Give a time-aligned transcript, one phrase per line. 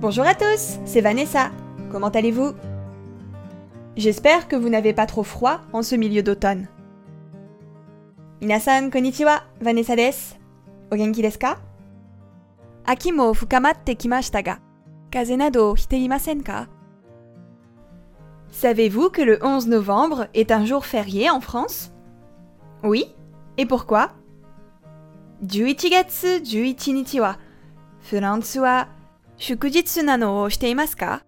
[0.00, 1.50] Bonjour à tous, c'est Vanessa.
[1.90, 2.52] Comment allez-vous
[3.96, 6.68] J'espère que vous n'avez pas trop froid en ce milieu d'automne.
[8.40, 10.34] Minasan konnichiwa, Vanessa desu.
[10.92, 11.56] O genki desu ka
[12.86, 14.58] Aki mo fukamatte kimashita ga,
[15.10, 16.66] kaze nado hite imasen ka
[18.50, 21.92] Savez-vous que le 11 novembre est un jour férié en France
[22.82, 23.06] Oui
[23.56, 24.10] Et pourquoi
[25.42, 27.38] 11月11日は
[28.00, 28.88] フランスは
[29.38, 31.24] 祝日なのをしていますか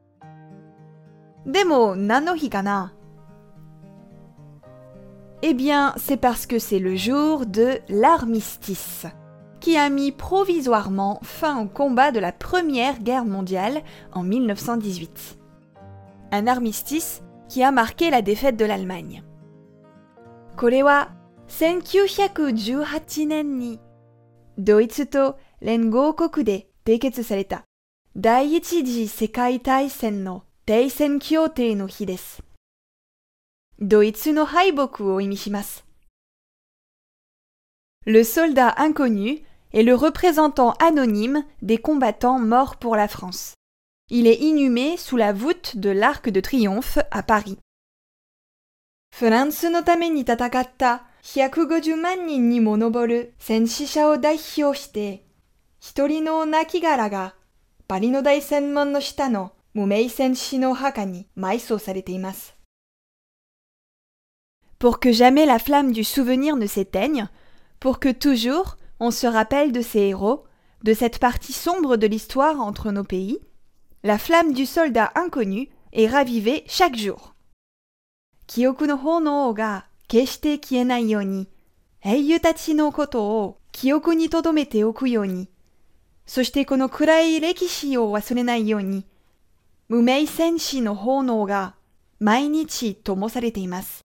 [1.47, 2.93] でも何の日かな
[5.43, 9.07] Eh bien, c'est parce que c'est le jour de l'armistice,
[9.61, 13.83] qui a mis provisoirement fin au combat de la Première Guerre mondiale
[14.13, 15.39] en 1918.
[16.33, 19.23] Un armistice qui a marqué la défaite de l'Allemagne.
[20.57, 21.11] これは
[21.49, 23.79] 1918年に
[24.57, 27.67] ドイツと連合国で締結された
[28.17, 32.43] 第一次世界大戦の停戦協定の日です。
[33.79, 35.85] ドイツの敗北を意味します。
[38.07, 43.55] Le soldat inconnu est le représentant anonyme des combattants morts pour la France.
[44.09, 47.59] Il est inhumé sous la voûte de l'Arc de Triomphe à Paris.
[49.15, 55.27] フランスのために戦った150万人にも上る戦死者を代表して、
[55.81, 57.35] 一人の亡骸が
[57.91, 62.57] パリの大戦門の下の無名戦士の墓に埋葬されています。
[64.79, 67.29] Pour que jamais la flamme du souvenir ne s'éteigne,
[67.81, 70.45] pour que toujours on se rappelle de ces héros,
[70.83, 73.41] de cette partie sombre de l'histoire entre nos pays,
[74.03, 77.35] la flamme du soldat inconnu est ravivée chaque jour.
[78.47, 81.49] 記憶の炎が決して消えないように、
[82.03, 82.55] 英雄た
[86.31, 89.07] そしてこの暗い歴史を忘れないように、
[89.89, 91.75] 無名戦士の炎が
[92.19, 94.03] 毎日灯されています。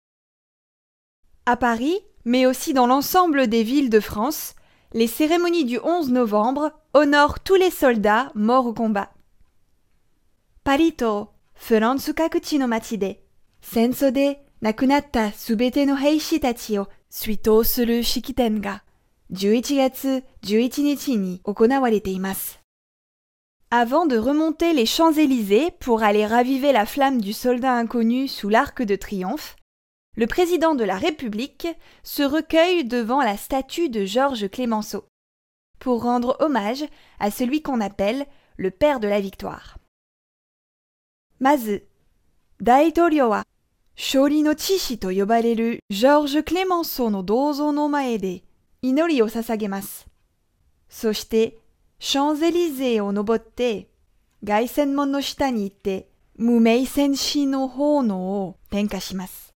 [1.46, 4.56] À Paris, mais aussi dans l'ensemble des villes de France,
[4.94, 9.10] les cérémonies du 11 novembre honorent tous les soldats morts au combat.
[10.64, 13.24] パリとフランス各地の街で
[13.62, 18.84] 戦争で亡くなったすべての兵士たちを追悼する式典が
[19.32, 22.60] 11月11日に行われています。
[23.70, 28.98] Avant de remonter les Champs-Élysées pour aller raviver la flamme du soldat inconnu sous l'Arc de
[28.98, 29.56] Triomphe,
[30.18, 31.68] le président de la République
[32.04, 35.06] se recueille devant la statue de Georges Clémenceau
[35.80, 36.84] pour rendre hommage
[37.20, 38.26] à celui qu'on appelle
[38.58, 39.78] le père de la victoire.
[41.40, 41.88] まず、
[42.62, 43.48] 大統領は
[43.98, 45.56] 勝利の騎士と呼ばれ
[48.82, 50.08] るジョージ・クレマンソーの銅像の前で祈りを捧げます。
[50.90, 51.58] そして、
[52.00, 53.90] シャンゼリゼを登って、
[54.44, 59.52] 凱旋門の下に行って、無名戦士の炎を点火します。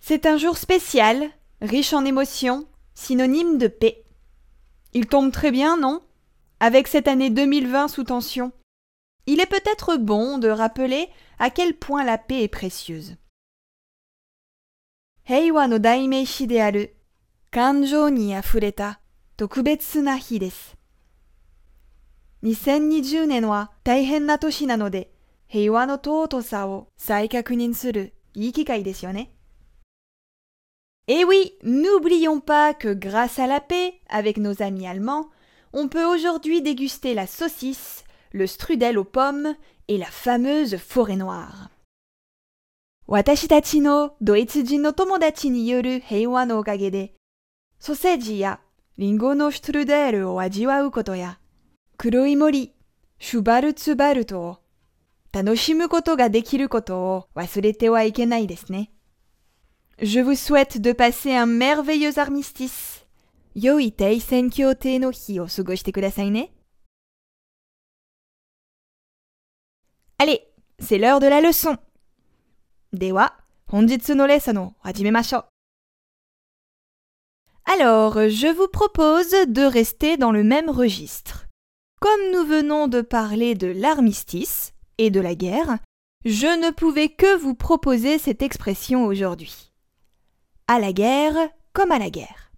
[0.00, 1.30] C'est un jour spécial,
[1.60, 4.04] riche en émotions, synonyme de paix.
[4.92, 6.02] Il tombe très bien, non
[6.60, 8.52] Avec cette année 2020 sous tension.
[9.26, 11.08] Il est peut-être bon de rappeler
[11.38, 13.16] à quel point la paix est précieuse.
[15.26, 16.96] 平和の代名詞である
[17.50, 19.00] 感情にあふれた
[19.36, 20.76] 特別な日です。
[22.42, 25.10] 2020年は大変な年なので
[25.46, 29.30] 平和の尊さを再確認するいい機会ですよね。
[31.06, 35.28] Et oui, n'oublions pas que grâce à la paix, avec nos amis allemands,
[35.74, 39.54] on peut aujourd'hui déguster la saucisse, le strudel aux pommes
[39.88, 41.70] et la fameuse forêt noire.
[43.06, 47.12] 私たちのドイツ人の友達による平和のおかげで、
[47.79, 48.59] ソセージや
[48.97, 51.39] リンゴのシュトルデールを味わうことや、
[51.97, 52.73] 黒い森、
[53.19, 54.57] シュバルツバルトを
[55.31, 58.91] 楽しむことができることを忘れてはいけないですね。
[60.01, 63.05] Je vous souhaite de passer un merveilleux armistice.
[63.55, 66.51] 良い停戦協定の日を過ごしてくださいね。
[70.17, 70.41] Allez,
[70.79, 71.79] c'est l'heure de la leçon.
[72.91, 75.48] では、本日のレッスンを始めましょう。
[77.71, 81.45] Alors, je vous propose de rester dans le même registre.
[82.01, 85.77] Comme nous venons de parler de l'armistice et de la guerre,
[86.25, 89.71] je ne pouvais que vous proposer cette expression aujourd'hui.
[90.67, 91.35] À la guerre
[91.71, 92.51] comme à la guerre.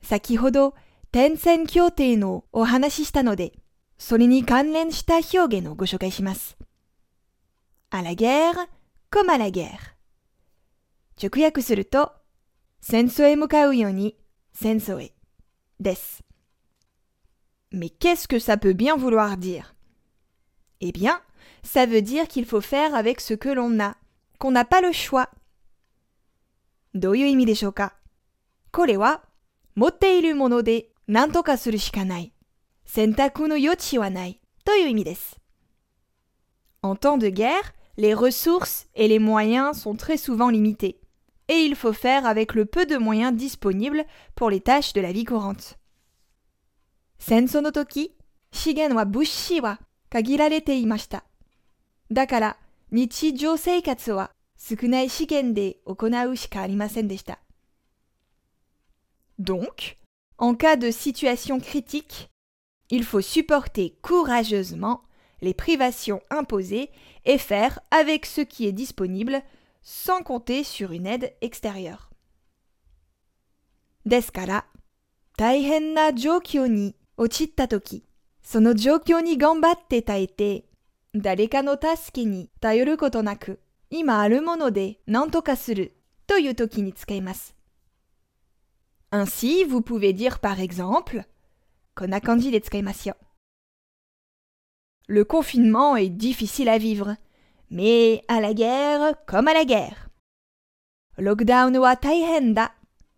[0.00, 0.72] Sakihodo,
[1.12, 3.50] Tensen Kyote no node,
[3.98, 5.20] sore ni kanren shita
[5.76, 6.54] go shokai shimasu.
[7.90, 8.66] À la guerre
[9.10, 9.98] comme à la guerre.
[11.20, 11.60] Jukuyaku
[12.81, 14.15] 戦争へ向かうように
[14.53, 15.13] 戦争へ
[15.79, 16.23] です。
[17.71, 19.75] Mais qu'est-ce que ça peut bien vouloir dire
[20.79, 21.21] Eh bien,
[21.63, 23.97] ça veut dire qu'il faut faire avec ce que l'on a,
[24.39, 25.29] qu'on n'a pas le choix.
[26.93, 27.93] どういう意味でしょうか
[28.71, 29.23] これは、
[29.75, 32.33] 持っているもので何とかするしかない。
[32.85, 34.39] 選択の余地はない。
[34.63, 35.37] という意味です。
[36.81, 40.99] En temps de guerre, les ressources et les moyens sont très souvent limités.
[41.48, 44.04] et il faut faire avec le peu de moyens disponibles
[44.34, 45.78] pour les tâches de la vie courante.
[47.18, 48.10] Senso toki,
[48.52, 49.78] shigen wa bushi wa
[50.10, 51.22] kagirarete imashita.
[52.10, 52.56] Dakara,
[52.90, 56.34] nichijou seikatsu wa sukunai shigen de okonau.
[59.38, 59.98] Donc,
[60.38, 62.28] en cas de situation critique,
[62.90, 65.02] il faut supporter courageusement
[65.40, 66.90] les privations imposées
[67.24, 69.42] et faire avec ce qui est disponible
[69.82, 72.10] sans compter sur une aide extérieure.
[74.04, 74.64] Deskara,
[75.36, 78.02] taihenna jokyo ni ochitta toki,
[78.42, 80.64] sono jokyo ni ganbatte taete,
[81.14, 83.56] dareka no tasuke ni tayoru koto naku,
[83.90, 85.86] ima aru mono de nantoka suru,
[86.26, 87.52] toyu toki ni tsukaimasu.
[89.14, 91.22] Ainsi, vous pouvez dire par exemple
[91.94, 92.60] Konakanji de
[95.06, 97.16] Le confinement est difficile à vivre.
[97.72, 100.10] Mais à la guerre comme à la guerre.
[101.16, 102.70] Lockdown wa taihen da.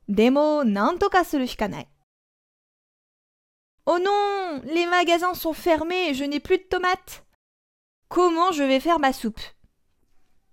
[0.06, 1.88] Demo nantoka suru shikanai.
[3.86, 7.24] Oh non, les magasins sont fermés et je n'ai plus de tomates.
[8.08, 9.40] Comment je vais faire ma soupe?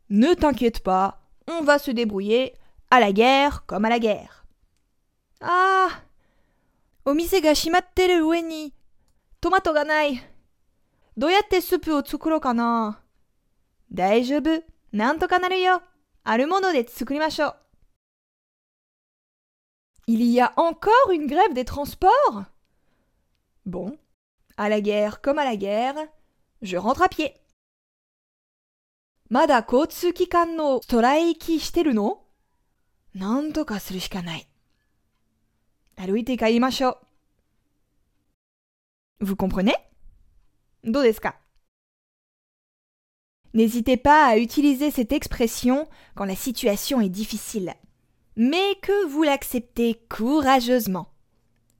[0.10, 2.56] Ne t'inquiète pas, on va se débrouiller,
[2.90, 4.46] à la guerre comme à la guerre.
[5.42, 5.90] Ah
[7.06, 8.72] Omise ga shimatteru ue
[9.40, 10.22] tomato ga nai.
[11.62, 13.00] Soupe o tsukuro kana
[13.93, 14.63] 大丈夫。
[14.93, 15.83] なんとかなるよ。
[16.25, 17.57] あるもので作りましょう。
[20.09, 22.45] Il y a encore une grève des transports
[23.65, 23.99] Bon,
[24.57, 26.09] à la guerre comme à la guerre,
[26.63, 27.35] je rentre à pied.
[29.29, 32.23] まだ交通機関のストライキしてるの
[33.15, 34.49] なんとかするしかない。
[35.97, 36.99] 歩いて帰りましょ
[39.21, 39.25] う。
[39.25, 39.75] Vous comprenez
[40.85, 41.37] どうですか
[43.55, 47.75] N'hésitez pas à utiliser cette expression quand la situation est difficile,
[48.37, 51.09] mais que vous l'acceptez courageusement.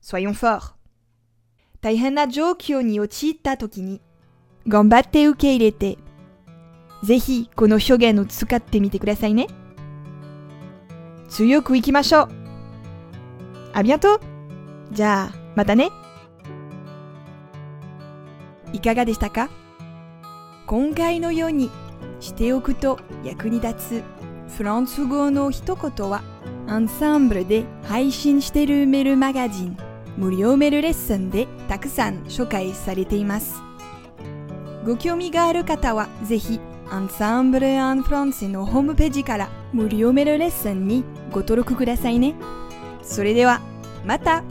[0.01, 0.77] Soyons forts.
[1.83, 4.01] 大変な状況に陥った時に
[4.67, 5.99] 頑張って受け入れて
[7.03, 9.47] ぜひこの表現を使ってみてくださいね。
[11.29, 12.29] 強くいきましょう。
[13.73, 14.21] ありがとう。
[14.93, 15.91] じゃあ、またね。
[18.73, 19.51] いかがでしたか
[20.72, 21.70] 今回のように
[22.22, 24.04] しておくと役に立
[24.48, 26.24] つフランス語の一言は
[26.66, 29.78] アンサンブルで配信しているメールマガジン
[30.16, 33.62] 無料メールレッスンでたくさん紹介されています。
[34.86, 42.34] ご興味がある方はぜひアンサンブル・アン・フランスのホームページから無料メールレッスンにご登録くださいね。
[43.04, 43.60] それでは
[44.06, 44.42] また